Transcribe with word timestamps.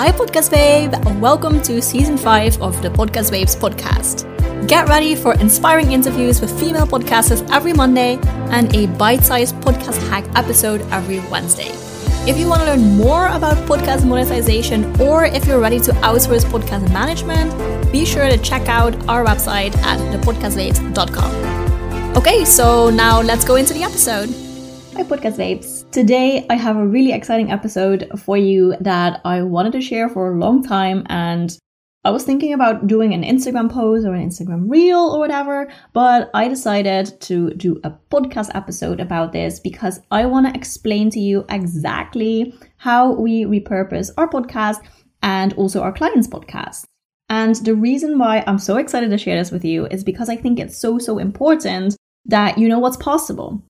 Hi, 0.00 0.08
Podcast 0.10 0.50
Babe! 0.50 0.94
And 0.94 1.20
welcome 1.20 1.60
to 1.60 1.82
season 1.82 2.16
5 2.16 2.62
of 2.62 2.80
the 2.80 2.88
Podcast 2.88 3.30
Babes 3.30 3.54
podcast. 3.54 4.24
Get 4.66 4.88
ready 4.88 5.14
for 5.14 5.34
inspiring 5.34 5.92
interviews 5.92 6.40
with 6.40 6.58
female 6.58 6.86
podcasters 6.86 7.46
every 7.50 7.74
Monday 7.74 8.18
and 8.48 8.74
a 8.74 8.86
bite 8.96 9.22
sized 9.22 9.56
podcast 9.56 9.98
hack 10.08 10.24
episode 10.36 10.80
every 10.90 11.20
Wednesday. 11.28 11.68
If 12.26 12.38
you 12.38 12.48
want 12.48 12.62
to 12.62 12.68
learn 12.68 12.96
more 12.96 13.26
about 13.26 13.58
podcast 13.68 14.06
monetization 14.06 14.98
or 15.02 15.26
if 15.26 15.46
you're 15.46 15.60
ready 15.60 15.80
to 15.80 15.92
outsource 16.00 16.46
podcast 16.46 16.90
management, 16.94 17.52
be 17.92 18.06
sure 18.06 18.26
to 18.26 18.38
check 18.38 18.70
out 18.70 18.94
our 19.06 19.22
website 19.22 19.76
at 19.82 19.98
thepodcastbabes.com. 20.14 22.16
Okay, 22.16 22.46
so 22.46 22.88
now 22.88 23.20
let's 23.20 23.44
go 23.44 23.56
into 23.56 23.74
the 23.74 23.82
episode. 23.82 24.34
Hi, 24.94 25.04
Podcast 25.04 25.36
Babes. 25.36 25.84
Today 25.92 26.44
I 26.50 26.56
have 26.56 26.76
a 26.76 26.86
really 26.86 27.12
exciting 27.12 27.52
episode 27.52 28.10
for 28.18 28.36
you 28.36 28.74
that 28.80 29.20
I 29.24 29.42
wanted 29.42 29.72
to 29.72 29.80
share 29.80 30.08
for 30.08 30.32
a 30.32 30.36
long 30.36 30.64
time 30.64 31.06
and 31.08 31.56
I 32.04 32.10
was 32.10 32.24
thinking 32.24 32.52
about 32.52 32.88
doing 32.88 33.14
an 33.14 33.22
Instagram 33.22 33.70
post 33.70 34.04
or 34.04 34.14
an 34.14 34.28
Instagram 34.28 34.68
reel 34.68 34.98
or 34.98 35.20
whatever, 35.20 35.70
but 35.92 36.28
I 36.34 36.48
decided 36.48 37.20
to 37.20 37.50
do 37.54 37.80
a 37.84 37.92
podcast 38.10 38.50
episode 38.54 38.98
about 38.98 39.32
this 39.32 39.60
because 39.60 40.00
I 40.10 40.26
want 40.26 40.46
to 40.46 40.58
explain 40.58 41.08
to 41.10 41.20
you 41.20 41.44
exactly 41.48 42.52
how 42.78 43.12
we 43.12 43.44
repurpose 43.44 44.10
our 44.18 44.28
podcast 44.28 44.82
and 45.22 45.52
also 45.52 45.82
our 45.82 45.92
clients' 45.92 46.26
podcasts. 46.26 46.84
And 47.28 47.54
the 47.56 47.76
reason 47.76 48.18
why 48.18 48.42
I'm 48.46 48.58
so 48.58 48.76
excited 48.76 49.10
to 49.10 49.18
share 49.18 49.38
this 49.38 49.52
with 49.52 49.64
you 49.64 49.86
is 49.86 50.02
because 50.02 50.28
I 50.28 50.36
think 50.36 50.58
it's 50.58 50.76
so, 50.76 50.98
so 50.98 51.18
important 51.18 51.96
that 52.26 52.58
you 52.58 52.68
know 52.68 52.80
what's 52.80 52.96
possible. 52.96 53.62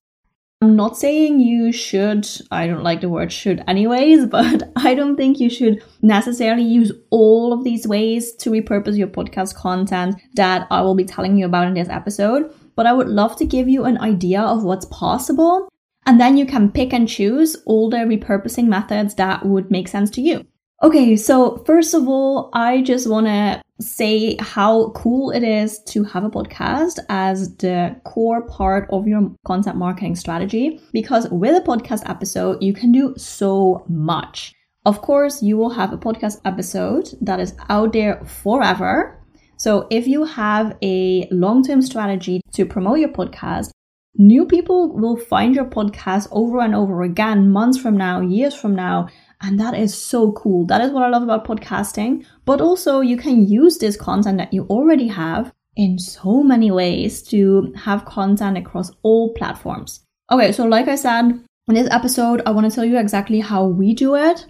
I'm 0.63 0.75
not 0.75 0.95
saying 0.95 1.39
you 1.39 1.71
should, 1.71 2.27
I 2.51 2.67
don't 2.67 2.83
like 2.83 3.01
the 3.01 3.09
word 3.09 3.31
should 3.31 3.63
anyways, 3.67 4.25
but 4.37 4.71
I 4.75 4.93
don't 4.93 5.15
think 5.15 5.39
you 5.39 5.49
should 5.49 5.83
necessarily 6.03 6.63
use 6.63 6.91
all 7.09 7.51
of 7.51 7.63
these 7.63 7.87
ways 7.87 8.33
to 8.35 8.51
repurpose 8.51 8.95
your 8.95 9.07
podcast 9.07 9.55
content 9.55 10.15
that 10.35 10.67
I 10.69 10.81
will 10.81 10.93
be 10.93 11.03
telling 11.03 11.35
you 11.35 11.47
about 11.47 11.67
in 11.67 11.73
this 11.73 11.89
episode. 11.89 12.53
But 12.75 12.85
I 12.85 12.93
would 12.93 13.09
love 13.09 13.35
to 13.37 13.45
give 13.45 13.67
you 13.67 13.85
an 13.85 13.97
idea 13.97 14.41
of 14.41 14.63
what's 14.63 14.85
possible. 14.85 15.67
And 16.05 16.21
then 16.21 16.37
you 16.37 16.45
can 16.45 16.71
pick 16.71 16.93
and 16.93 17.07
choose 17.07 17.55
all 17.65 17.89
the 17.89 17.97
repurposing 17.97 18.67
methods 18.67 19.15
that 19.15 19.45
would 19.45 19.71
make 19.71 19.87
sense 19.87 20.09
to 20.11 20.21
you. 20.21 20.45
Okay, 20.83 21.15
so 21.15 21.57
first 21.67 21.93
of 21.93 22.07
all, 22.07 22.49
I 22.53 22.81
just 22.81 23.07
want 23.07 23.27
to 23.27 23.61
say 23.79 24.35
how 24.39 24.89
cool 24.95 25.29
it 25.29 25.43
is 25.43 25.77
to 25.83 26.03
have 26.05 26.23
a 26.23 26.29
podcast 26.29 26.97
as 27.07 27.55
the 27.57 27.95
core 28.03 28.41
part 28.47 28.89
of 28.91 29.07
your 29.07 29.31
content 29.45 29.77
marketing 29.77 30.15
strategy 30.15 30.79
because 30.91 31.29
with 31.29 31.55
a 31.55 31.63
podcast 31.63 32.09
episode, 32.09 32.63
you 32.63 32.73
can 32.73 32.91
do 32.91 33.13
so 33.15 33.85
much. 33.89 34.53
Of 34.83 35.03
course, 35.03 35.43
you 35.43 35.55
will 35.55 35.69
have 35.69 35.93
a 35.93 35.99
podcast 35.99 36.41
episode 36.45 37.09
that 37.21 37.39
is 37.39 37.53
out 37.69 37.93
there 37.93 38.23
forever. 38.25 39.19
So 39.57 39.85
if 39.91 40.07
you 40.07 40.23
have 40.25 40.75
a 40.81 41.27
long 41.29 41.63
term 41.63 41.83
strategy 41.83 42.41
to 42.53 42.65
promote 42.65 42.97
your 42.97 43.09
podcast, 43.09 43.69
new 44.15 44.45
people 44.45 44.91
will 44.91 45.17
find 45.17 45.53
your 45.53 45.65
podcast 45.65 46.27
over 46.31 46.59
and 46.59 46.73
over 46.73 47.03
again, 47.03 47.51
months 47.51 47.77
from 47.77 47.95
now, 47.95 48.21
years 48.21 48.55
from 48.55 48.75
now, 48.75 49.09
and 49.41 49.59
that 49.59 49.73
is 49.73 49.93
so 49.93 50.31
cool. 50.33 50.65
That 50.65 50.81
is 50.81 50.91
what 50.91 51.03
I 51.03 51.09
love 51.09 51.23
about 51.23 51.45
podcasting. 51.45 52.25
But 52.45 52.61
also, 52.61 53.01
you 53.01 53.17
can 53.17 53.47
use 53.47 53.77
this 53.77 53.97
content 53.97 54.37
that 54.37 54.53
you 54.53 54.65
already 54.69 55.07
have 55.07 55.51
in 55.75 55.97
so 55.97 56.43
many 56.43 56.69
ways 56.69 57.21
to 57.23 57.73
have 57.75 58.05
content 58.05 58.57
across 58.57 58.91
all 59.03 59.33
platforms. 59.33 60.01
Okay, 60.31 60.51
so 60.51 60.65
like 60.65 60.87
I 60.87 60.95
said, 60.95 61.43
in 61.67 61.75
this 61.75 61.89
episode, 61.91 62.41
I 62.45 62.51
want 62.51 62.69
to 62.69 62.75
tell 62.75 62.85
you 62.85 62.97
exactly 62.97 63.39
how 63.39 63.65
we 63.65 63.93
do 63.93 64.15
it, 64.15 64.45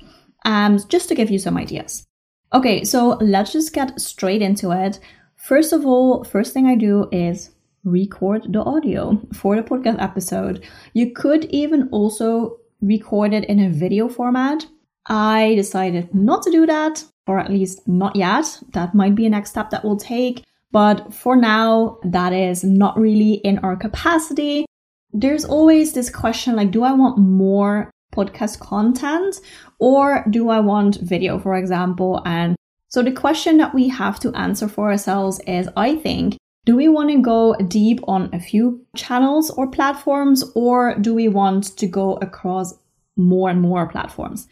um, 0.45 0.80
just 0.89 1.08
to 1.09 1.16
give 1.16 1.30
you 1.30 1.39
some 1.39 1.58
ideas. 1.58 2.06
Okay, 2.53 2.84
so 2.84 3.17
let's 3.22 3.53
just 3.53 3.73
get 3.73 4.00
straight 4.00 4.42
into 4.42 4.72
it. 4.72 5.00
First 5.38 5.74
of 5.74 5.85
all, 5.85 6.24
first 6.24 6.53
thing 6.53 6.68
I 6.68 6.75
do 6.75 7.07
is 7.12 7.51
record 7.84 8.51
the 8.51 8.62
audio 8.62 9.22
for 9.34 9.56
the 9.56 9.63
podcast 9.63 10.01
episode. 10.01 10.63
You 10.94 11.13
could 11.13 11.46
even 11.46 11.90
also 11.91 12.57
record 12.81 13.34
it 13.34 13.46
in 13.46 13.59
a 13.59 13.69
video 13.69 14.09
format. 14.09 14.66
I 15.07 15.56
decided 15.56 16.13
not 16.13 16.44
to 16.44 16.51
do 16.51 16.66
that, 16.66 17.03
or 17.28 17.39
at 17.39 17.51
least 17.51 17.88
not 17.88 18.16
yet. 18.16 18.59
That 18.73 18.94
might 18.94 19.16
be 19.16 19.25
a 19.25 19.29
next 19.29 19.51
step 19.51 19.69
that 19.72 19.84
we'll 19.84 19.97
take. 19.97 20.44
But 20.72 21.13
for 21.13 21.35
now, 21.35 21.97
that 22.03 22.34
is 22.34 22.63
not 22.63 22.97
really 22.97 23.34
in 23.34 23.59
our 23.59 23.75
capacity. 23.75 24.66
There's 25.12 25.44
always 25.44 25.94
this 25.94 26.09
question 26.09 26.56
like, 26.56 26.72
do 26.72 26.84
I 26.84 26.94
want 26.94 27.17
more 27.17 27.91
podcast 28.13 28.59
content 28.59 29.39
or 29.79 30.25
do 30.29 30.50
I 30.50 30.59
want 30.59 31.01
video, 31.01 31.39
for 31.39 31.56
example? 31.56 32.22
And 32.25 32.56
so 32.88 33.01
the 33.01 33.12
question 33.12 33.57
that 33.57 33.73
we 33.73 33.88
have 33.89 34.19
to 34.22 34.33
answer 34.33 34.68
for 34.68 34.89
ourselves 34.91 35.39
is, 35.47 35.69
I 35.75 35.95
think, 35.95 36.38
do 36.66 36.75
we 36.75 36.88
want 36.88 37.09
to 37.09 37.22
go 37.22 37.56
deep 37.68 38.00
on 38.07 38.29
a 38.33 38.39
few 38.39 38.85
channels 38.95 39.50
or 39.50 39.68
platforms 39.68 40.44
or 40.56 40.95
do 41.00 41.13
we 41.13 41.28
want 41.28 41.75
to 41.78 41.88
go 41.88 42.16
across 42.18 42.73
more 43.18 43.50
and 43.50 43.62
more 43.62 43.88
platforms? 43.88 44.47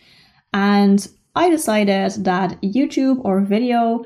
And 0.54 1.08
I 1.36 1.50
decided 1.50 2.24
that 2.26 2.62
YouTube 2.62 3.22
or 3.24 3.42
video 3.42 4.04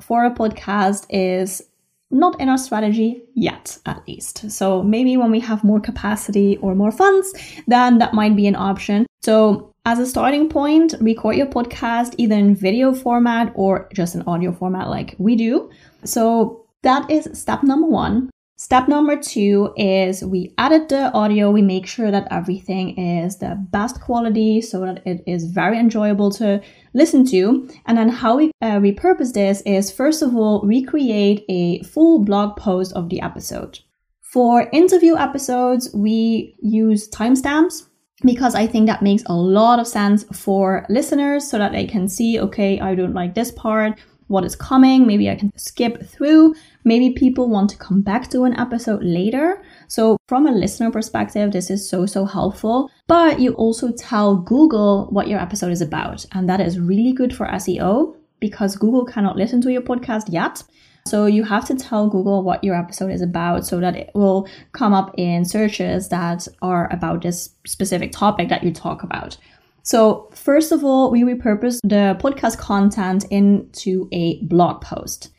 for 0.00 0.24
a 0.24 0.30
podcast 0.30 1.06
is 1.10 1.62
not 2.10 2.40
in 2.40 2.48
our 2.48 2.58
strategy 2.58 3.22
yet, 3.34 3.78
at 3.86 4.06
least. 4.06 4.50
So 4.50 4.82
maybe 4.82 5.16
when 5.16 5.30
we 5.30 5.40
have 5.40 5.64
more 5.64 5.80
capacity 5.80 6.56
or 6.58 6.74
more 6.74 6.92
funds, 6.92 7.32
then 7.66 7.98
that 7.98 8.14
might 8.14 8.36
be 8.36 8.46
an 8.46 8.56
option. 8.56 9.06
So 9.22 9.72
as 9.84 9.98
a 9.98 10.06
starting 10.06 10.48
point, 10.48 10.94
record 11.00 11.36
your 11.36 11.46
podcast 11.46 12.14
either 12.18 12.36
in 12.36 12.54
video 12.54 12.94
format 12.94 13.52
or 13.54 13.88
just 13.92 14.14
an 14.14 14.22
audio 14.26 14.52
format 14.52 14.88
like 14.88 15.16
we 15.18 15.34
do. 15.34 15.70
So 16.04 16.64
that 16.82 17.10
is 17.10 17.28
step 17.32 17.62
number 17.62 17.88
one. 17.88 18.30
Step 18.58 18.88
number 18.88 19.16
two 19.18 19.74
is 19.76 20.24
we 20.24 20.54
edit 20.56 20.88
the 20.88 21.12
audio. 21.12 21.50
We 21.50 21.60
make 21.60 21.86
sure 21.86 22.10
that 22.10 22.26
everything 22.30 22.96
is 22.96 23.36
the 23.36 23.54
best 23.70 24.00
quality 24.00 24.62
so 24.62 24.80
that 24.80 25.06
it 25.06 25.22
is 25.26 25.44
very 25.44 25.78
enjoyable 25.78 26.30
to 26.32 26.62
listen 26.94 27.26
to. 27.26 27.68
And 27.84 27.98
then 27.98 28.08
how 28.08 28.38
we 28.38 28.52
uh, 28.62 28.78
repurpose 28.80 29.34
this 29.34 29.60
is 29.66 29.92
first 29.92 30.22
of 30.22 30.34
all, 30.34 30.62
recreate 30.62 31.44
a 31.50 31.82
full 31.82 32.24
blog 32.24 32.56
post 32.56 32.94
of 32.94 33.10
the 33.10 33.20
episode. 33.20 33.80
For 34.22 34.70
interview 34.72 35.16
episodes, 35.16 35.90
we 35.92 36.56
use 36.62 37.10
timestamps 37.10 37.86
because 38.24 38.54
I 38.54 38.66
think 38.66 38.86
that 38.86 39.02
makes 39.02 39.22
a 39.26 39.34
lot 39.34 39.80
of 39.80 39.86
sense 39.86 40.24
for 40.32 40.86
listeners 40.88 41.46
so 41.46 41.58
that 41.58 41.72
they 41.72 41.86
can 41.86 42.08
see, 42.08 42.40
okay, 42.40 42.80
I 42.80 42.94
don't 42.94 43.12
like 43.12 43.34
this 43.34 43.50
part 43.50 44.00
what 44.28 44.44
is 44.44 44.56
coming. 44.56 45.06
Maybe 45.06 45.30
I 45.30 45.34
can 45.34 45.56
skip 45.56 46.04
through. 46.04 46.54
Maybe 46.84 47.10
people 47.10 47.48
want 47.48 47.70
to 47.70 47.76
come 47.76 48.02
back 48.02 48.28
to 48.30 48.44
an 48.44 48.58
episode 48.58 49.02
later. 49.02 49.62
So 49.88 50.16
from 50.28 50.46
a 50.46 50.52
listener 50.52 50.90
perspective, 50.90 51.52
this 51.52 51.70
is 51.70 51.88
so, 51.88 52.06
so 52.06 52.24
helpful. 52.24 52.90
But 53.06 53.40
you 53.40 53.52
also 53.54 53.92
tell 53.92 54.36
Google 54.36 55.06
what 55.10 55.28
your 55.28 55.40
episode 55.40 55.72
is 55.72 55.80
about. 55.80 56.24
And 56.32 56.48
that 56.48 56.60
is 56.60 56.78
really 56.78 57.12
good 57.12 57.34
for 57.34 57.46
SEO 57.46 58.16
because 58.40 58.76
Google 58.76 59.04
cannot 59.04 59.36
listen 59.36 59.60
to 59.62 59.72
your 59.72 59.82
podcast 59.82 60.24
yet. 60.28 60.62
So 61.06 61.26
you 61.26 61.44
have 61.44 61.64
to 61.66 61.76
tell 61.76 62.08
Google 62.08 62.42
what 62.42 62.64
your 62.64 62.74
episode 62.74 63.12
is 63.12 63.22
about 63.22 63.64
so 63.64 63.78
that 63.78 63.94
it 63.94 64.10
will 64.14 64.48
come 64.72 64.92
up 64.92 65.14
in 65.16 65.44
searches 65.44 66.08
that 66.08 66.48
are 66.62 66.92
about 66.92 67.22
this 67.22 67.50
specific 67.64 68.10
topic 68.10 68.48
that 68.48 68.64
you 68.64 68.72
talk 68.72 69.04
about. 69.04 69.36
So 69.86 70.28
first 70.34 70.72
of 70.72 70.84
all, 70.84 71.12
we 71.12 71.22
repurpose 71.22 71.78
the 71.84 72.18
podcast 72.20 72.58
content 72.58 73.24
into 73.30 74.08
a 74.10 74.42
blog 74.42 74.80
post. 74.80 75.30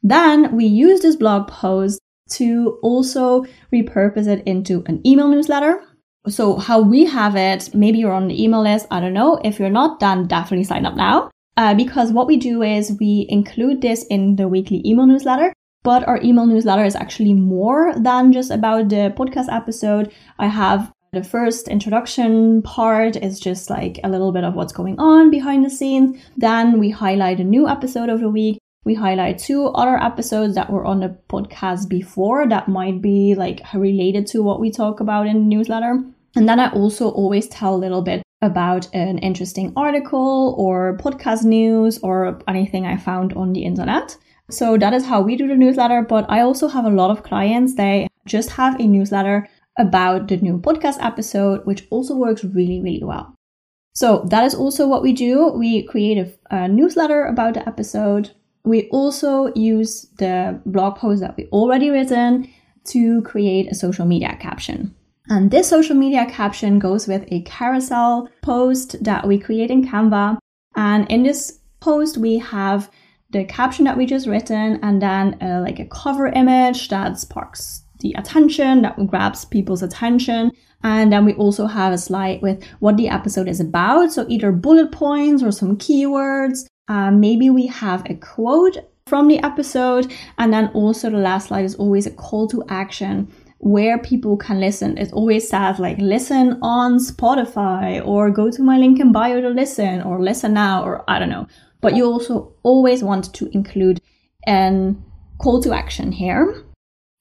Then 0.00 0.54
we 0.54 0.64
use 0.64 1.00
this 1.00 1.16
blog 1.16 1.48
post 1.48 1.98
to 2.30 2.78
also 2.82 3.44
repurpose 3.72 4.28
it 4.28 4.46
into 4.46 4.84
an 4.86 5.04
email 5.04 5.26
newsletter. 5.26 5.82
So 6.28 6.56
how 6.56 6.80
we 6.80 7.04
have 7.04 7.34
it, 7.34 7.74
maybe 7.74 7.98
you're 7.98 8.12
on 8.12 8.28
the 8.28 8.40
email 8.40 8.62
list. 8.62 8.86
I 8.92 9.00
don't 9.00 9.12
know. 9.12 9.40
If 9.42 9.58
you're 9.58 9.70
not, 9.70 9.98
then 9.98 10.28
definitely 10.28 10.64
sign 10.64 10.86
up 10.86 10.94
now. 10.94 11.30
Uh, 11.56 11.74
because 11.74 12.12
what 12.12 12.28
we 12.28 12.36
do 12.36 12.62
is 12.62 12.96
we 13.00 13.26
include 13.28 13.80
this 13.82 14.04
in 14.06 14.36
the 14.36 14.46
weekly 14.46 14.82
email 14.86 15.06
newsletter. 15.06 15.52
But 15.82 16.06
our 16.06 16.20
email 16.22 16.46
newsletter 16.46 16.84
is 16.84 16.94
actually 16.94 17.34
more 17.34 17.92
than 17.96 18.32
just 18.32 18.52
about 18.52 18.88
the 18.88 19.12
podcast 19.16 19.52
episode. 19.52 20.12
I 20.38 20.46
have 20.46 20.92
the 21.16 21.24
first 21.24 21.66
introduction 21.66 22.60
part 22.60 23.16
is 23.16 23.40
just 23.40 23.70
like 23.70 23.98
a 24.04 24.08
little 24.08 24.32
bit 24.32 24.44
of 24.44 24.54
what's 24.54 24.72
going 24.72 25.00
on 25.00 25.30
behind 25.30 25.64
the 25.64 25.70
scenes. 25.70 26.20
Then 26.36 26.78
we 26.78 26.90
highlight 26.90 27.40
a 27.40 27.44
new 27.44 27.66
episode 27.66 28.10
of 28.10 28.20
the 28.20 28.28
week. 28.28 28.58
We 28.84 28.94
highlight 28.94 29.38
two 29.38 29.68
other 29.68 29.96
episodes 29.96 30.54
that 30.56 30.70
were 30.70 30.84
on 30.84 31.00
the 31.00 31.16
podcast 31.30 31.88
before 31.88 32.46
that 32.48 32.68
might 32.68 33.00
be 33.00 33.34
like 33.34 33.62
related 33.72 34.26
to 34.28 34.42
what 34.42 34.60
we 34.60 34.70
talk 34.70 35.00
about 35.00 35.26
in 35.26 35.36
the 35.36 35.56
newsletter. 35.56 36.04
And 36.36 36.46
then 36.46 36.60
I 36.60 36.70
also 36.72 37.08
always 37.08 37.48
tell 37.48 37.74
a 37.74 37.84
little 37.84 38.02
bit 38.02 38.22
about 38.42 38.94
an 38.94 39.16
interesting 39.18 39.72
article 39.74 40.54
or 40.58 40.98
podcast 40.98 41.44
news 41.44 41.98
or 42.02 42.42
anything 42.46 42.84
I 42.84 42.98
found 42.98 43.32
on 43.32 43.54
the 43.54 43.64
internet. 43.64 44.18
So 44.50 44.76
that 44.76 44.92
is 44.92 45.06
how 45.06 45.22
we 45.22 45.36
do 45.36 45.48
the 45.48 45.56
newsletter. 45.56 46.02
But 46.02 46.26
I 46.28 46.42
also 46.42 46.68
have 46.68 46.84
a 46.84 46.90
lot 46.90 47.10
of 47.10 47.22
clients, 47.22 47.74
they 47.74 48.06
just 48.26 48.50
have 48.50 48.78
a 48.78 48.86
newsletter 48.86 49.48
about 49.78 50.28
the 50.28 50.36
new 50.38 50.58
podcast 50.58 50.96
episode, 51.00 51.64
which 51.66 51.86
also 51.90 52.14
works 52.14 52.44
really, 52.44 52.80
really 52.80 53.04
well. 53.04 53.34
So 53.94 54.26
that 54.30 54.44
is 54.44 54.54
also 54.54 54.86
what 54.86 55.02
we 55.02 55.12
do. 55.12 55.48
We 55.48 55.82
create 55.84 56.18
a, 56.18 56.54
a 56.54 56.68
newsletter 56.68 57.24
about 57.24 57.54
the 57.54 57.66
episode. 57.66 58.30
We 58.64 58.88
also 58.90 59.52
use 59.54 60.06
the 60.18 60.60
blog 60.66 60.96
post 60.96 61.20
that 61.22 61.36
we 61.36 61.46
already 61.46 61.90
written 61.90 62.48
to 62.88 63.22
create 63.22 63.70
a 63.70 63.74
social 63.74 64.06
media 64.06 64.36
caption. 64.38 64.94
And 65.28 65.50
this 65.50 65.68
social 65.68 65.96
media 65.96 66.26
caption 66.26 66.78
goes 66.78 67.08
with 67.08 67.24
a 67.32 67.42
carousel 67.42 68.28
post 68.42 69.02
that 69.02 69.26
we 69.26 69.38
create 69.38 69.70
in 69.70 69.86
Canva. 69.86 70.38
And 70.76 71.10
in 71.10 71.22
this 71.22 71.58
post, 71.80 72.18
we 72.18 72.38
have 72.38 72.90
the 73.30 73.44
caption 73.44 73.86
that 73.86 73.96
we 73.96 74.06
just 74.06 74.26
written 74.26 74.78
and 74.82 75.02
then 75.02 75.36
uh, 75.42 75.60
like 75.60 75.80
a 75.80 75.86
cover 75.86 76.26
image 76.28 76.90
that 76.90 77.18
sparks 77.18 77.82
the 78.00 78.14
attention, 78.16 78.82
that 78.82 78.96
grabs 79.06 79.44
people's 79.44 79.82
attention. 79.82 80.52
And 80.82 81.12
then 81.12 81.24
we 81.24 81.34
also 81.34 81.66
have 81.66 81.92
a 81.92 81.98
slide 81.98 82.42
with 82.42 82.62
what 82.80 82.96
the 82.96 83.08
episode 83.08 83.48
is 83.48 83.60
about. 83.60 84.12
So 84.12 84.26
either 84.28 84.52
bullet 84.52 84.92
points 84.92 85.42
or 85.42 85.50
some 85.50 85.76
keywords. 85.76 86.66
Uh, 86.88 87.10
maybe 87.10 87.50
we 87.50 87.66
have 87.66 88.08
a 88.08 88.14
quote 88.14 88.76
from 89.06 89.28
the 89.28 89.38
episode. 89.44 90.12
And 90.38 90.52
then 90.52 90.68
also 90.68 91.10
the 91.10 91.18
last 91.18 91.48
slide 91.48 91.64
is 91.64 91.74
always 91.76 92.06
a 92.06 92.10
call 92.10 92.46
to 92.48 92.64
action 92.68 93.32
where 93.58 93.98
people 93.98 94.36
can 94.36 94.60
listen. 94.60 94.98
It 94.98 95.12
always 95.12 95.48
says 95.48 95.78
like 95.78 95.98
listen 95.98 96.58
on 96.62 96.98
Spotify 96.98 98.06
or 98.06 98.30
go 98.30 98.50
to 98.50 98.62
my 98.62 98.76
link 98.76 99.00
in 99.00 99.12
bio 99.12 99.40
to 99.40 99.48
listen 99.48 100.02
or 100.02 100.20
listen 100.20 100.52
now 100.54 100.84
or 100.84 101.08
I 101.08 101.18
don't 101.18 101.30
know. 101.30 101.46
But 101.80 101.96
you 101.96 102.04
also 102.04 102.52
always 102.62 103.02
want 103.02 103.32
to 103.34 103.48
include 103.52 104.00
an 104.46 105.02
call 105.38 105.62
to 105.62 105.72
action 105.72 106.12
here. 106.12 106.65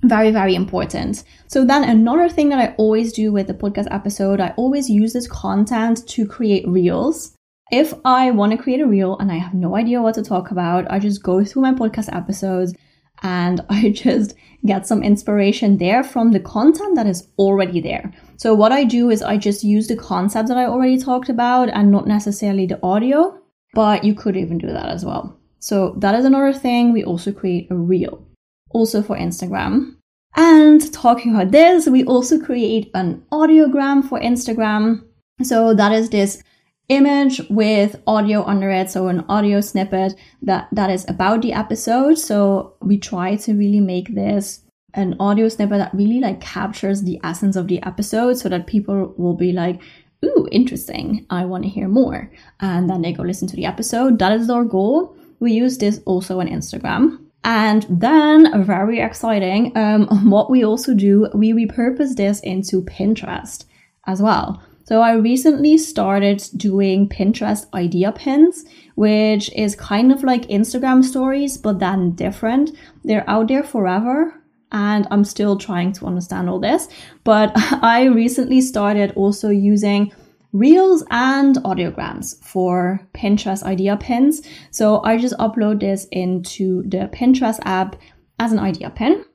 Very, 0.06 0.30
very 0.30 0.54
important. 0.54 1.24
So 1.48 1.66
then 1.66 1.84
another 1.84 2.30
thing 2.30 2.50
that 2.50 2.60
I 2.60 2.76
always 2.78 3.12
do 3.12 3.32
with 3.32 3.48
the 3.48 3.56
podcast 3.56 3.88
episode, 3.90 4.40
I 4.40 4.54
always 4.56 4.88
use 4.88 5.14
this 5.14 5.28
content 5.28 6.08
to 6.10 6.28
create 6.28 6.68
reels. 6.68 7.36
If 7.72 7.92
I 8.06 8.30
want 8.30 8.52
to 8.52 8.58
create 8.60 8.82
a 8.82 8.86
reel 8.86 9.18
and 9.18 9.32
I 9.32 9.40
have 9.40 9.56
no 9.56 9.76
idea 9.76 10.04
what 10.04 10.14
to 10.16 10.24
talk 10.24 10.52
about, 10.52 10.86
I 10.92 11.00
just 11.00 11.24
go 11.24 11.44
through 11.44 11.64
my 11.64 11.74
podcast 11.74 12.16
episodes 12.16 12.76
and 13.24 13.62
I 13.70 13.90
just 13.90 14.36
get 14.64 14.86
some 14.86 15.02
inspiration 15.02 15.80
there 15.80 16.04
from 16.04 16.32
the 16.32 16.40
content 16.40 16.96
that 16.98 17.08
is 17.08 17.28
already 17.40 17.82
there. 17.82 18.14
So 18.38 18.54
what 18.54 18.72
I 18.72 18.84
do 18.84 19.10
is 19.10 19.24
I 19.24 19.38
just 19.38 19.64
use 19.64 19.88
the 19.88 19.96
concept 19.96 20.50
that 20.50 20.58
I 20.58 20.68
already 20.68 21.00
talked 21.00 21.30
about 21.30 21.70
and 21.70 21.92
not 21.92 22.06
necessarily 22.06 22.68
the 22.68 22.80
audio, 22.84 23.40
but 23.74 24.04
you 24.04 24.14
could 24.14 24.38
even 24.38 24.60
do 24.60 24.68
that 24.68 24.90
as 24.90 25.04
well. 25.04 25.36
So 25.58 25.96
that 25.98 26.14
is 26.14 26.26
another 26.26 26.54
thing. 26.54 26.94
We 26.94 27.04
also 27.04 27.32
create 27.32 27.72
a 27.72 27.76
reel 27.76 28.24
also 28.76 29.02
for 29.02 29.16
Instagram. 29.16 29.96
And 30.36 30.92
talking 30.92 31.34
about 31.34 31.52
this, 31.52 31.88
we 31.88 32.04
also 32.04 32.38
create 32.38 32.92
an 32.94 33.24
audiogram 33.32 34.08
for 34.08 34.20
Instagram. 34.20 35.02
So 35.42 35.74
that 35.74 35.94
is 35.94 36.10
this 36.10 36.44
image 36.90 37.42
with 37.50 37.96
audio 38.06 38.44
under 38.44 38.70
it. 38.70 38.90
So 38.90 39.08
an 39.08 39.24
audio 39.30 39.62
snippet 39.62 40.16
that, 40.42 40.68
that 40.74 40.90
is 40.90 41.06
about 41.08 41.42
the 41.42 41.54
episode. 41.54 42.20
So 42.20 42.76
we 42.82 42.98
try 42.98 43.38
to 43.38 43.54
really 43.54 43.80
make 43.80 44.14
this 44.14 44.62
an 44.94 45.16
audio 45.22 45.48
snippet 45.48 45.78
that 45.78 45.94
really 45.94 46.20
like 46.20 46.42
captures 46.42 47.04
the 47.04 47.20
essence 47.24 47.56
of 47.56 47.68
the 47.68 47.82
episode 47.84 48.38
so 48.38 48.50
that 48.50 48.68
people 48.68 49.14
will 49.18 49.36
be 49.36 49.54
like, 49.54 49.82
ooh, 50.26 50.48
interesting. 50.52 51.26
I 51.30 51.46
want 51.46 51.64
to 51.64 51.70
hear 51.70 51.88
more. 51.88 52.30
And 52.60 52.90
then 52.90 53.02
they 53.02 53.14
go 53.14 53.24
listen 53.24 53.48
to 53.48 53.56
the 53.56 53.66
episode. 53.66 54.20
That 54.20 54.34
is 54.34 54.50
our 54.50 54.66
goal. 54.66 55.16
We 55.40 55.54
use 55.54 55.78
this 55.78 56.02
also 56.06 56.42
on 56.42 56.48
Instagram. 56.48 57.25
And 57.46 57.86
then, 57.90 58.66
very 58.66 59.00
exciting, 59.00 59.72
um, 59.78 60.08
what 60.30 60.50
we 60.50 60.66
also 60.66 60.96
do, 60.96 61.30
we 61.36 61.54
repurpose 61.54 62.16
this 62.16 62.40
into 62.40 62.82
Pinterest 62.82 63.66
as 64.08 64.20
well. 64.20 64.62
So 64.86 65.02
I 65.02 65.14
recently 65.14 65.78
started 65.78 66.44
doing 66.58 67.08
Pinterest 67.08 67.66
idea 67.74 68.12
pins, 68.12 68.66
which 68.96 69.52
is 69.54 69.76
kind 69.76 70.12
of 70.12 70.24
like 70.24 70.48
Instagram 70.48 71.04
stories, 71.04 71.58
but 71.58 71.80
then 71.80 72.12
different. 72.12 72.72
They're 73.04 73.28
out 73.30 73.48
there 73.48 73.64
forever. 73.64 74.42
And 74.72 75.08
I'm 75.12 75.24
still 75.24 75.58
trying 75.58 75.94
to 75.94 76.06
understand 76.06 76.50
all 76.50 76.60
this. 76.60 76.88
But 77.24 77.52
I 77.56 78.06
recently 78.06 78.62
started 78.62 79.14
also 79.16 79.50
using 79.50 80.12
reels 80.56 81.04
and 81.12 81.58
audiograms 81.58 82.42
for 82.42 83.02
Pinterest 83.14 83.62
idea 83.64 83.98
pins. 83.98 84.42
So 84.72 85.04
I 85.04 85.18
just 85.18 85.38
upload 85.38 85.82
this 85.82 86.08
into 86.14 86.84
the 86.84 87.10
Pinterest 87.14 87.60
app 87.64 87.98
as 88.40 88.54
an 88.54 88.60
idea 88.60 88.90
pin. 88.90 89.26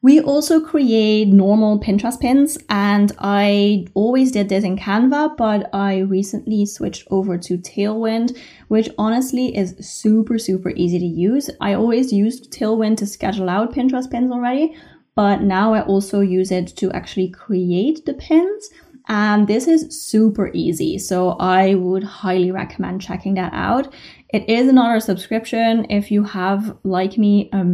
We 0.00 0.20
also 0.20 0.60
create 0.60 1.26
normal 1.26 1.80
Pinterest 1.80 2.20
pins 2.20 2.56
and 2.70 3.10
I 3.18 3.86
always 3.94 4.30
did 4.30 4.48
this 4.48 4.62
in 4.62 4.76
Canva, 4.76 5.36
but 5.36 5.68
I 5.74 5.98
recently 5.98 6.64
switched 6.66 7.08
over 7.10 7.36
to 7.36 7.58
Tailwind, 7.58 8.38
which 8.68 8.88
honestly 8.96 9.56
is 9.56 9.74
super, 9.80 10.38
super 10.38 10.70
easy 10.70 11.00
to 11.00 11.04
use. 11.04 11.50
I 11.60 11.74
always 11.74 12.12
used 12.12 12.52
Tailwind 12.52 12.98
to 12.98 13.06
schedule 13.06 13.50
out 13.50 13.74
Pinterest 13.74 14.08
pins 14.08 14.30
already, 14.30 14.76
but 15.16 15.42
now 15.42 15.74
I 15.74 15.82
also 15.82 16.20
use 16.20 16.52
it 16.52 16.68
to 16.76 16.92
actually 16.92 17.30
create 17.30 18.06
the 18.06 18.14
pins. 18.14 18.70
And 19.08 19.48
this 19.48 19.66
is 19.66 20.00
super 20.00 20.50
easy. 20.52 20.98
So 20.98 21.30
I 21.40 21.74
would 21.74 22.04
highly 22.04 22.50
recommend 22.50 23.00
checking 23.00 23.34
that 23.34 23.52
out. 23.54 23.92
It 24.28 24.48
is 24.48 24.68
another 24.68 25.00
subscription. 25.00 25.86
If 25.90 26.10
you 26.10 26.22
have, 26.24 26.76
like 26.84 27.16
me, 27.16 27.48
a 27.52 27.64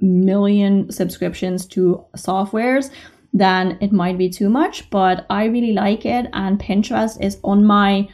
million 0.00 0.90
subscriptions 0.90 1.66
to 1.66 2.04
softwares, 2.16 2.90
then 3.32 3.78
it 3.80 3.92
might 3.92 4.18
be 4.18 4.28
too 4.28 4.48
much, 4.48 4.90
but 4.90 5.26
I 5.30 5.44
really 5.46 5.72
like 5.72 6.04
it. 6.04 6.26
And 6.32 6.60
Pinterest 6.60 7.20
is 7.20 7.38
on 7.42 7.64
my 7.64 8.08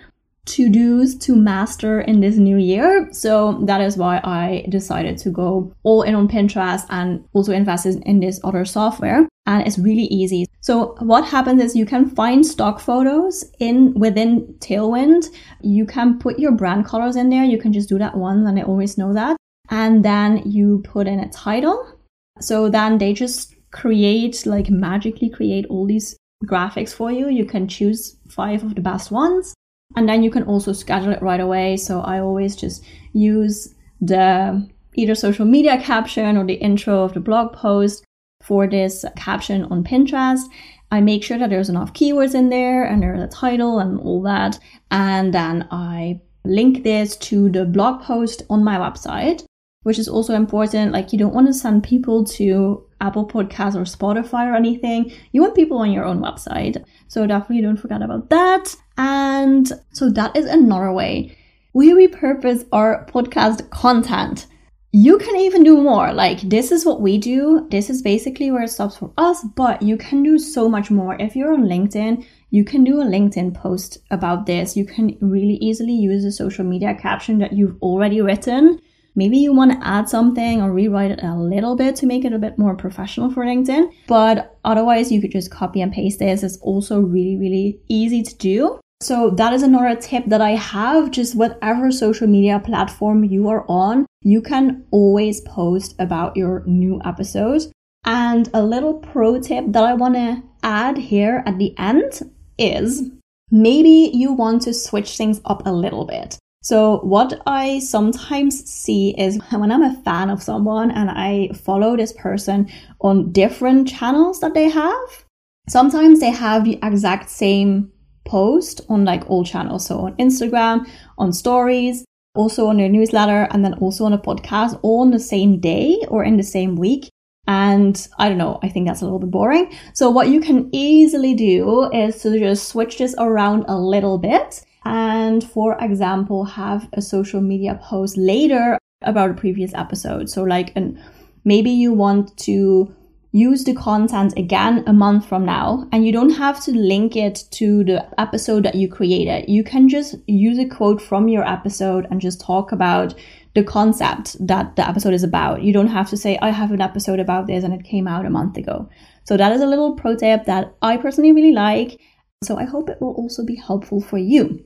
to 0.46 0.70
dos 0.70 1.14
to 1.16 1.36
master 1.36 2.00
in 2.00 2.20
this 2.20 2.36
new 2.36 2.56
year. 2.56 3.08
So 3.12 3.60
that 3.64 3.80
is 3.80 3.96
why 3.96 4.20
I 4.24 4.66
decided 4.68 5.18
to 5.18 5.30
go 5.30 5.74
all 5.82 6.02
in 6.02 6.14
on 6.14 6.28
Pinterest 6.28 6.84
and 6.90 7.24
also 7.32 7.52
invest 7.52 7.86
in 7.86 8.20
this 8.20 8.40
other 8.44 8.64
software. 8.64 9.28
And 9.46 9.66
it's 9.66 9.78
really 9.78 10.04
easy. 10.04 10.46
So 10.60 10.94
what 11.00 11.24
happens 11.24 11.62
is 11.62 11.76
you 11.76 11.86
can 11.86 12.08
find 12.10 12.44
stock 12.44 12.80
photos 12.80 13.44
in 13.58 13.94
within 13.94 14.54
Tailwind. 14.60 15.26
You 15.60 15.86
can 15.86 16.18
put 16.18 16.38
your 16.38 16.52
brand 16.52 16.86
colors 16.86 17.16
in 17.16 17.30
there. 17.30 17.44
You 17.44 17.58
can 17.58 17.72
just 17.72 17.88
do 17.88 17.98
that 17.98 18.16
once 18.16 18.46
and 18.46 18.58
I 18.58 18.62
always 18.62 18.98
know 18.98 19.12
that. 19.14 19.36
And 19.70 20.04
then 20.04 20.42
you 20.44 20.82
put 20.84 21.06
in 21.06 21.20
a 21.20 21.30
title. 21.30 21.96
So 22.40 22.68
then 22.68 22.98
they 22.98 23.12
just 23.12 23.54
create, 23.70 24.46
like 24.46 24.70
magically 24.70 25.30
create 25.30 25.66
all 25.66 25.86
these 25.86 26.16
graphics 26.44 26.92
for 26.92 27.12
you. 27.12 27.28
You 27.28 27.44
can 27.44 27.68
choose 27.68 28.16
five 28.28 28.62
of 28.62 28.74
the 28.74 28.80
best 28.80 29.10
ones 29.10 29.54
and 29.96 30.08
then 30.08 30.22
you 30.22 30.30
can 30.30 30.44
also 30.44 30.72
schedule 30.72 31.12
it 31.12 31.22
right 31.22 31.40
away. 31.40 31.76
So 31.76 32.00
I 32.00 32.20
always 32.20 32.56
just 32.56 32.84
use 33.12 33.74
the 34.00 34.68
either 34.94 35.14
social 35.14 35.46
media 35.46 35.80
caption 35.80 36.36
or 36.36 36.44
the 36.44 36.54
intro 36.54 37.02
of 37.02 37.14
the 37.14 37.20
blog 37.20 37.52
post 37.52 38.04
for 38.42 38.66
this 38.66 39.04
caption 39.16 39.64
on 39.64 39.84
Pinterest. 39.84 40.42
I 40.90 41.00
make 41.00 41.22
sure 41.22 41.38
that 41.38 41.50
there's 41.50 41.68
enough 41.68 41.92
keywords 41.92 42.34
in 42.34 42.48
there 42.48 42.84
and 42.84 43.02
there's 43.02 43.20
a 43.20 43.28
title 43.28 43.78
and 43.78 44.00
all 44.00 44.22
that. 44.22 44.58
And 44.90 45.32
then 45.32 45.68
I 45.70 46.20
link 46.44 46.82
this 46.82 47.16
to 47.16 47.48
the 47.50 47.64
blog 47.64 48.02
post 48.02 48.42
on 48.50 48.64
my 48.64 48.76
website, 48.76 49.44
which 49.82 49.98
is 49.98 50.08
also 50.08 50.34
important. 50.34 50.92
Like 50.92 51.12
you 51.12 51.18
don't 51.18 51.34
want 51.34 51.46
to 51.46 51.54
send 51.54 51.84
people 51.84 52.24
to 52.24 52.84
Apple 53.00 53.26
Podcasts 53.26 53.76
or 53.76 53.82
Spotify 53.82 54.50
or 54.50 54.56
anything. 54.56 55.12
You 55.32 55.42
want 55.42 55.54
people 55.54 55.78
on 55.78 55.92
your 55.92 56.04
own 56.04 56.20
website. 56.20 56.82
So 57.08 57.26
definitely 57.26 57.62
don't 57.62 57.76
forget 57.76 58.02
about 58.02 58.30
that. 58.30 58.74
And 59.00 59.72
so 59.92 60.10
that 60.10 60.36
is 60.36 60.44
another 60.44 60.92
way. 60.92 61.36
We 61.72 61.92
repurpose 61.92 62.66
our 62.70 63.06
podcast 63.06 63.70
content. 63.70 64.46
You 64.92 65.16
can 65.18 65.36
even 65.36 65.64
do 65.64 65.80
more. 65.80 66.12
Like, 66.12 66.40
this 66.40 66.70
is 66.70 66.84
what 66.84 67.00
we 67.00 67.16
do. 67.16 67.66
This 67.70 67.88
is 67.88 68.02
basically 68.02 68.50
where 68.50 68.64
it 68.64 68.68
stops 68.68 68.98
for 68.98 69.12
us, 69.16 69.42
but 69.56 69.80
you 69.80 69.96
can 69.96 70.22
do 70.22 70.38
so 70.38 70.68
much 70.68 70.90
more. 70.90 71.16
If 71.18 71.34
you're 71.34 71.54
on 71.54 71.64
LinkedIn, 71.64 72.26
you 72.50 72.64
can 72.64 72.84
do 72.84 73.00
a 73.00 73.04
LinkedIn 73.04 73.54
post 73.54 73.98
about 74.10 74.44
this. 74.44 74.76
You 74.76 74.84
can 74.84 75.16
really 75.20 75.54
easily 75.54 75.94
use 75.94 76.24
a 76.24 76.32
social 76.32 76.64
media 76.64 76.94
caption 76.94 77.38
that 77.38 77.54
you've 77.54 77.80
already 77.80 78.20
written 78.20 78.80
Maybe 79.16 79.38
you 79.38 79.52
want 79.52 79.72
to 79.72 79.86
add 79.86 80.08
something 80.08 80.62
or 80.62 80.72
rewrite 80.72 81.10
it 81.10 81.22
a 81.22 81.34
little 81.34 81.76
bit 81.76 81.96
to 81.96 82.06
make 82.06 82.24
it 82.24 82.32
a 82.32 82.38
bit 82.38 82.58
more 82.58 82.76
professional 82.76 83.30
for 83.30 83.44
LinkedIn. 83.44 83.92
But 84.06 84.58
otherwise, 84.64 85.10
you 85.10 85.20
could 85.20 85.32
just 85.32 85.50
copy 85.50 85.80
and 85.80 85.92
paste 85.92 86.20
this. 86.20 86.42
It's 86.42 86.58
also 86.58 87.00
really, 87.00 87.36
really 87.36 87.80
easy 87.88 88.22
to 88.22 88.36
do. 88.36 88.80
So 89.02 89.30
that 89.30 89.54
is 89.54 89.62
another 89.62 89.96
tip 89.96 90.26
that 90.26 90.42
I 90.42 90.50
have. 90.50 91.10
Just 91.10 91.34
whatever 91.34 91.90
social 91.90 92.26
media 92.26 92.60
platform 92.60 93.24
you 93.24 93.48
are 93.48 93.64
on, 93.66 94.04
you 94.20 94.42
can 94.42 94.84
always 94.90 95.40
post 95.40 95.94
about 95.98 96.36
your 96.36 96.62
new 96.66 97.00
episodes. 97.04 97.72
And 98.04 98.48
a 98.52 98.62
little 98.62 98.94
pro 98.94 99.40
tip 99.40 99.64
that 99.68 99.84
I 99.84 99.94
want 99.94 100.14
to 100.14 100.42
add 100.62 100.98
here 100.98 101.42
at 101.46 101.58
the 101.58 101.74
end 101.78 102.20
is 102.58 103.10
maybe 103.50 104.10
you 104.12 104.32
want 104.32 104.62
to 104.62 104.74
switch 104.74 105.16
things 105.16 105.40
up 105.46 105.66
a 105.66 105.72
little 105.72 106.04
bit. 106.04 106.38
So, 106.62 106.98
what 106.98 107.40
I 107.46 107.78
sometimes 107.78 108.70
see 108.70 109.14
is 109.16 109.38
when 109.50 109.72
I'm 109.72 109.82
a 109.82 110.02
fan 110.02 110.28
of 110.28 110.42
someone 110.42 110.90
and 110.90 111.10
I 111.10 111.48
follow 111.54 111.96
this 111.96 112.12
person 112.12 112.70
on 113.00 113.32
different 113.32 113.88
channels 113.88 114.40
that 114.40 114.52
they 114.52 114.68
have, 114.68 115.24
sometimes 115.70 116.20
they 116.20 116.30
have 116.30 116.64
the 116.64 116.78
exact 116.82 117.30
same 117.30 117.90
post 118.30 118.80
on 118.88 119.04
like 119.04 119.28
all 119.28 119.44
channels. 119.44 119.86
So 119.86 119.98
on 120.06 120.16
Instagram, 120.16 120.88
on 121.18 121.32
stories, 121.32 122.04
also 122.34 122.68
on 122.68 122.78
your 122.78 122.88
newsletter, 122.88 123.48
and 123.50 123.64
then 123.64 123.74
also 123.74 124.04
on 124.04 124.12
a 124.12 124.18
podcast 124.18 124.78
all 124.82 125.00
on 125.00 125.10
the 125.10 125.18
same 125.18 125.58
day 125.60 125.98
or 126.08 126.22
in 126.24 126.36
the 126.36 126.42
same 126.42 126.76
week. 126.76 127.10
And 127.46 127.96
I 128.18 128.28
don't 128.28 128.38
know, 128.38 128.60
I 128.62 128.68
think 128.68 128.86
that's 128.86 129.00
a 129.00 129.04
little 129.04 129.18
bit 129.18 129.32
boring. 129.32 129.72
So 129.94 130.08
what 130.10 130.28
you 130.28 130.40
can 130.40 130.68
easily 130.72 131.34
do 131.34 131.90
is 131.92 132.22
to 132.22 132.38
just 132.38 132.68
switch 132.68 132.98
this 132.98 133.14
around 133.18 133.64
a 133.66 133.76
little 133.76 134.18
bit. 134.18 134.62
And 134.84 135.42
for 135.42 135.76
example, 135.80 136.44
have 136.44 136.88
a 136.92 137.02
social 137.02 137.40
media 137.40 137.80
post 137.82 138.16
later 138.16 138.78
about 139.02 139.30
a 139.30 139.34
previous 139.34 139.74
episode. 139.74 140.30
So 140.30 140.44
like, 140.44 140.72
an, 140.76 141.02
maybe 141.44 141.70
you 141.70 141.92
want 141.92 142.36
to 142.46 142.94
use 143.32 143.64
the 143.64 143.74
content 143.74 144.34
again 144.36 144.82
a 144.86 144.92
month 144.92 145.26
from 145.26 145.44
now 145.44 145.86
and 145.92 146.04
you 146.04 146.12
don't 146.12 146.30
have 146.30 146.62
to 146.64 146.72
link 146.72 147.14
it 147.14 147.44
to 147.52 147.84
the 147.84 148.20
episode 148.20 148.64
that 148.64 148.74
you 148.74 148.88
created. 148.88 149.48
You 149.48 149.62
can 149.62 149.88
just 149.88 150.16
use 150.26 150.58
a 150.58 150.68
quote 150.68 151.00
from 151.00 151.28
your 151.28 151.46
episode 151.46 152.06
and 152.10 152.20
just 152.20 152.40
talk 152.40 152.72
about 152.72 153.14
the 153.54 153.62
concept 153.62 154.36
that 154.46 154.74
the 154.76 154.88
episode 154.88 155.14
is 155.14 155.22
about. 155.22 155.62
You 155.62 155.72
don't 155.72 155.88
have 155.88 156.10
to 156.10 156.16
say, 156.16 156.38
I 156.42 156.50
have 156.50 156.72
an 156.72 156.80
episode 156.80 157.20
about 157.20 157.46
this 157.46 157.62
and 157.62 157.72
it 157.72 157.84
came 157.84 158.08
out 158.08 158.26
a 158.26 158.30
month 158.30 158.56
ago. 158.56 158.88
So 159.24 159.36
that 159.36 159.52
is 159.52 159.60
a 159.60 159.66
little 159.66 159.94
pro 159.94 160.16
tip 160.16 160.46
that 160.46 160.74
I 160.82 160.96
personally 160.96 161.32
really 161.32 161.52
like. 161.52 162.00
So 162.42 162.58
I 162.58 162.64
hope 162.64 162.88
it 162.88 163.00
will 163.00 163.14
also 163.14 163.44
be 163.44 163.54
helpful 163.54 164.00
for 164.00 164.18
you. 164.18 164.64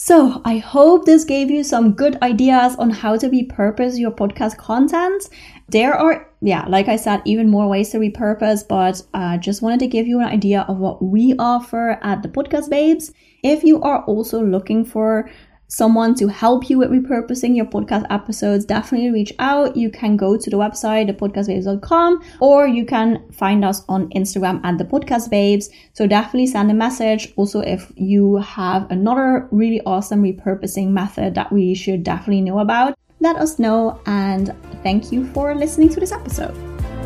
So 0.00 0.40
I 0.44 0.58
hope 0.58 1.06
this 1.06 1.24
gave 1.24 1.50
you 1.50 1.64
some 1.64 1.90
good 1.90 2.22
ideas 2.22 2.76
on 2.76 2.88
how 2.88 3.16
to 3.16 3.28
repurpose 3.28 3.98
your 3.98 4.12
podcast 4.12 4.56
content. 4.56 5.28
There 5.70 5.92
are, 5.92 6.30
yeah, 6.40 6.66
like 6.68 6.86
I 6.86 6.94
said, 6.94 7.20
even 7.24 7.50
more 7.50 7.66
ways 7.66 7.90
to 7.90 7.98
repurpose, 7.98 8.62
but 8.68 9.02
I 9.12 9.34
uh, 9.34 9.38
just 9.38 9.60
wanted 9.60 9.80
to 9.80 9.88
give 9.88 10.06
you 10.06 10.20
an 10.20 10.28
idea 10.28 10.64
of 10.68 10.78
what 10.78 11.02
we 11.02 11.34
offer 11.40 11.98
at 12.00 12.22
the 12.22 12.28
Podcast 12.28 12.70
Babes. 12.70 13.12
If 13.42 13.64
you 13.64 13.82
are 13.82 14.04
also 14.04 14.40
looking 14.40 14.84
for 14.84 15.28
someone 15.68 16.14
to 16.16 16.28
help 16.28 16.68
you 16.68 16.78
with 16.78 16.90
repurposing 16.90 17.54
your 17.54 17.66
podcast 17.66 18.06
episodes, 18.10 18.64
definitely 18.64 19.10
reach 19.10 19.32
out. 19.38 19.76
You 19.76 19.90
can 19.90 20.16
go 20.16 20.36
to 20.36 20.50
the 20.50 20.56
website, 20.56 21.08
thepodcastbabes.com, 21.10 22.22
or 22.40 22.66
you 22.66 22.84
can 22.84 23.30
find 23.30 23.64
us 23.64 23.84
on 23.88 24.08
Instagram 24.10 24.60
at 24.64 24.78
the 24.78 24.84
podcast. 24.84 25.68
So 25.92 26.06
definitely 26.06 26.46
send 26.46 26.70
a 26.70 26.74
message. 26.74 27.32
Also, 27.36 27.60
if 27.60 27.92
you 27.96 28.36
have 28.36 28.90
another 28.90 29.46
really 29.50 29.80
awesome 29.82 30.22
repurposing 30.22 30.88
method 30.88 31.34
that 31.34 31.52
we 31.52 31.74
should 31.74 32.02
definitely 32.02 32.42
know 32.42 32.60
about, 32.60 32.98
let 33.20 33.36
us 33.36 33.58
know. 33.58 34.00
And 34.06 34.54
thank 34.82 35.12
you 35.12 35.26
for 35.32 35.54
listening 35.54 35.90
to 35.90 36.00
this 36.00 36.12
episode. 36.12 36.56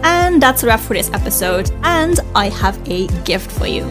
And 0.04 0.42
that's 0.42 0.62
a 0.62 0.66
wrap 0.66 0.81
for 0.81 0.95
this 0.95 1.11
episode. 1.12 1.71
And 1.83 2.21
I 2.35 2.49
have 2.49 2.78
a 2.88 3.07
gift 3.25 3.50
for 3.50 3.66
you. 3.66 3.90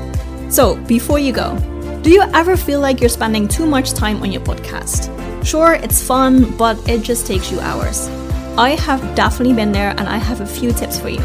So 0.49 0.75
before 0.85 1.19
you 1.19 1.31
go, 1.31 1.55
do 2.01 2.09
you 2.09 2.21
ever 2.33 2.57
feel 2.57 2.79
like 2.79 2.99
you're 2.99 3.09
spending 3.09 3.47
too 3.47 3.65
much 3.65 3.93
time 3.93 4.21
on 4.23 4.31
your 4.31 4.41
podcast? 4.41 5.09
Sure, 5.45 5.73
it's 5.73 6.01
fun, 6.01 6.57
but 6.57 6.77
it 6.89 7.03
just 7.03 7.27
takes 7.27 7.51
you 7.51 7.59
hours. 7.59 8.07
I 8.57 8.71
have 8.71 9.15
definitely 9.15 9.53
been 9.53 9.71
there 9.71 9.91
and 9.91 10.09
I 10.09 10.17
have 10.17 10.41
a 10.41 10.45
few 10.45 10.71
tips 10.71 10.99
for 10.99 11.09
you. 11.09 11.21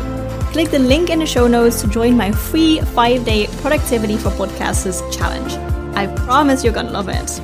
Click 0.52 0.70
the 0.70 0.78
link 0.78 1.08
in 1.08 1.18
the 1.18 1.26
show 1.26 1.46
notes 1.46 1.80
to 1.80 1.88
join 1.88 2.16
my 2.16 2.30
free 2.30 2.80
five 2.80 3.24
day 3.24 3.46
productivity 3.62 4.18
for 4.18 4.30
podcasters 4.30 5.00
challenge. 5.16 5.54
I 5.96 6.08
promise 6.24 6.62
you're 6.62 6.74
gonna 6.74 6.90
love 6.90 7.08
it. 7.08 7.40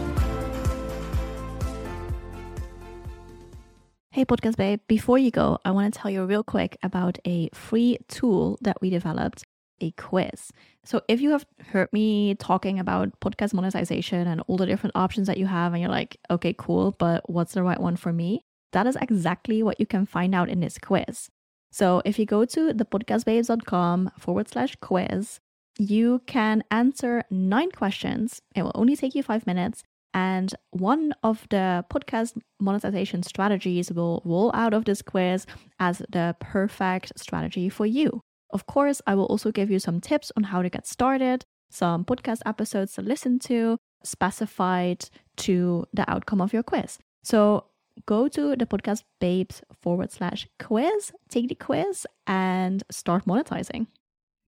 Hey, 4.10 4.26
Podcast 4.26 4.56
Babe, 4.56 4.80
before 4.88 5.16
you 5.16 5.30
go, 5.30 5.58
I 5.64 5.70
want 5.70 5.94
to 5.94 5.98
tell 5.98 6.10
you 6.10 6.22
real 6.26 6.44
quick 6.44 6.76
about 6.82 7.18
a 7.26 7.48
free 7.54 7.96
tool 8.08 8.58
that 8.60 8.76
we 8.82 8.90
developed 8.90 9.44
a 9.82 9.90
quiz. 9.92 10.50
So 10.84 11.02
if 11.08 11.20
you 11.20 11.30
have 11.30 11.44
heard 11.68 11.92
me 11.92 12.34
talking 12.36 12.78
about 12.78 13.20
podcast 13.20 13.52
monetization 13.52 14.26
and 14.26 14.42
all 14.46 14.56
the 14.56 14.66
different 14.66 14.96
options 14.96 15.26
that 15.26 15.38
you 15.38 15.46
have, 15.46 15.72
and 15.72 15.82
you're 15.82 15.90
like, 15.90 16.16
okay, 16.30 16.54
cool, 16.56 16.92
but 16.98 17.28
what's 17.28 17.52
the 17.52 17.62
right 17.62 17.80
one 17.80 17.96
for 17.96 18.12
me? 18.12 18.44
That 18.72 18.86
is 18.86 18.96
exactly 18.96 19.62
what 19.62 19.78
you 19.78 19.86
can 19.86 20.06
find 20.06 20.34
out 20.34 20.48
in 20.48 20.60
this 20.60 20.78
quiz. 20.78 21.28
So 21.70 22.02
if 22.04 22.18
you 22.18 22.26
go 22.26 22.44
to 22.44 22.72
thepodcastbabes.com 22.72 24.12
forward 24.18 24.48
slash 24.48 24.76
quiz, 24.80 25.40
you 25.78 26.22
can 26.26 26.62
answer 26.70 27.24
nine 27.30 27.70
questions. 27.70 28.40
It 28.54 28.62
will 28.62 28.72
only 28.74 28.96
take 28.96 29.14
you 29.14 29.22
five 29.22 29.46
minutes. 29.46 29.82
And 30.14 30.54
one 30.70 31.14
of 31.22 31.46
the 31.48 31.86
podcast 31.90 32.38
monetization 32.60 33.22
strategies 33.22 33.90
will 33.90 34.20
roll 34.26 34.50
out 34.54 34.74
of 34.74 34.84
this 34.84 35.00
quiz 35.00 35.46
as 35.80 36.02
the 36.10 36.36
perfect 36.40 37.12
strategy 37.16 37.70
for 37.70 37.86
you. 37.86 38.20
Of 38.52 38.66
course, 38.66 39.00
I 39.06 39.14
will 39.14 39.26
also 39.26 39.50
give 39.50 39.70
you 39.70 39.78
some 39.78 40.00
tips 40.00 40.30
on 40.36 40.44
how 40.44 40.62
to 40.62 40.68
get 40.68 40.86
started, 40.86 41.44
some 41.70 42.04
podcast 42.04 42.40
episodes 42.44 42.92
to 42.94 43.02
listen 43.02 43.38
to, 43.40 43.78
specified 44.04 45.08
to 45.38 45.86
the 45.92 46.08
outcome 46.10 46.40
of 46.40 46.52
your 46.52 46.62
quiz. 46.62 46.98
So 47.22 47.64
go 48.06 48.28
to 48.28 48.56
the 48.56 48.66
podcast 48.66 49.04
babes 49.20 49.62
forward 49.80 50.12
slash 50.12 50.48
quiz, 50.58 51.12
take 51.28 51.48
the 51.48 51.54
quiz, 51.54 52.06
and 52.26 52.82
start 52.90 53.24
monetizing. 53.24 53.86